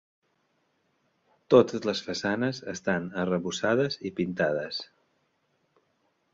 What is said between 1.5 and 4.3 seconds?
Totes les façanes estan arrebossades i